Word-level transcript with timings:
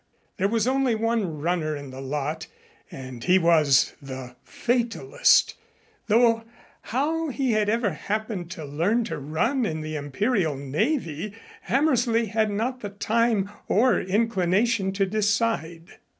There 0.37 0.47
was 0.47 0.65
only 0.67 0.95
one 0.95 1.37
runner 1.41 1.75
in 1.75 1.91
the 1.91 2.01
lot 2.01 2.47
and 2.89 3.23
he 3.23 3.37
was 3.37 3.93
the 4.01 4.35
Fatalist, 4.43 5.53
though 6.07 6.43
how 6.81 7.29
he 7.29 7.51
had 7.51 7.69
ever 7.69 7.91
happened 7.91 8.49
to 8.49 8.65
learn 8.65 9.03
to 9.03 9.19
run 9.19 9.63
in 9.63 9.81
the 9.81 9.95
Imperial 9.95 10.55
Navy, 10.57 11.35
Hammersley 11.65 12.25
had 12.25 12.49
not 12.49 12.79
the 12.79 12.89
time 12.89 13.51
or 13.67 13.99
inclination 13.99 14.91
to 14.93 15.05
decide. 15.05 15.99